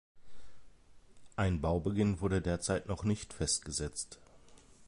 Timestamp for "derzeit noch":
2.41-3.03